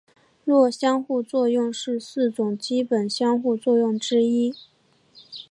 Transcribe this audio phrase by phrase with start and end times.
[0.43, 4.55] 弱相互作用是四种基本相互作用之一。